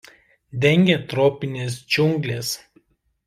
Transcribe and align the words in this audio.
Dengia 0.63 0.95
tropinės 1.11 1.77
džiunglės. 1.93 2.53